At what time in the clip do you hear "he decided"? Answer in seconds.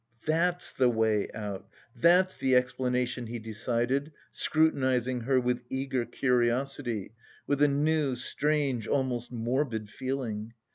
3.27-4.11